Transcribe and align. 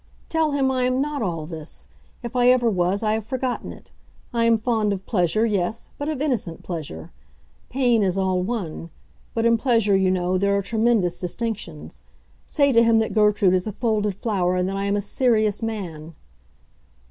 Tell 0.29 0.53
him 0.53 0.71
I 0.71 0.85
am 0.85 0.99
not 0.99 1.21
all 1.21 1.45
this; 1.45 1.87
if 2.23 2.35
I 2.35 2.47
ever 2.47 2.71
was, 2.71 3.03
I 3.03 3.13
have 3.13 3.23
forgotten 3.23 3.71
it. 3.71 3.91
I 4.33 4.45
am 4.45 4.57
fond 4.57 4.91
of 4.93 5.05
pleasure—yes; 5.05 5.91
but 5.99 6.09
of 6.09 6.19
innocent 6.23 6.63
pleasure. 6.63 7.11
Pain 7.69 8.01
is 8.01 8.17
all 8.17 8.41
one; 8.41 8.89
but 9.35 9.45
in 9.45 9.59
pleasure, 9.59 9.95
you 9.95 10.09
know, 10.09 10.39
there 10.39 10.55
are 10.57 10.63
tremendous 10.63 11.19
distinctions. 11.19 12.01
Say 12.47 12.71
to 12.71 12.81
him 12.81 12.97
that 12.97 13.13
Gertrude 13.13 13.53
is 13.53 13.67
a 13.67 13.71
folded 13.71 14.15
flower 14.15 14.55
and 14.55 14.67
that 14.69 14.75
I 14.75 14.85
am 14.85 14.95
a 14.95 15.01
serious 15.01 15.61
man!" 15.61 16.15